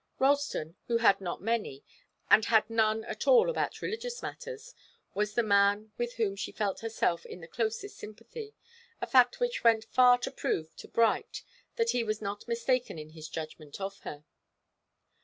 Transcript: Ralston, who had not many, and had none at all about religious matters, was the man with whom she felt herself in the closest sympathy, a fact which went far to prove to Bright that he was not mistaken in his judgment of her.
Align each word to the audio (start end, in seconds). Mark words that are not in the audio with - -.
Ralston, 0.17 0.77
who 0.87 0.97
had 0.97 1.21
not 1.21 1.43
many, 1.43 1.83
and 2.31 2.45
had 2.45 2.71
none 2.71 3.05
at 3.05 3.27
all 3.27 3.51
about 3.51 3.83
religious 3.83 4.23
matters, 4.23 4.73
was 5.13 5.35
the 5.35 5.43
man 5.43 5.91
with 5.95 6.15
whom 6.15 6.35
she 6.35 6.51
felt 6.51 6.79
herself 6.79 7.23
in 7.23 7.39
the 7.39 7.47
closest 7.47 7.97
sympathy, 7.97 8.55
a 8.99 9.05
fact 9.05 9.39
which 9.39 9.63
went 9.63 9.85
far 9.85 10.17
to 10.17 10.31
prove 10.31 10.75
to 10.77 10.87
Bright 10.87 11.43
that 11.75 11.91
he 11.91 12.03
was 12.03 12.19
not 12.19 12.47
mistaken 12.47 12.97
in 12.97 13.11
his 13.11 13.29
judgment 13.29 13.79
of 13.79 13.99
her. 13.99 14.25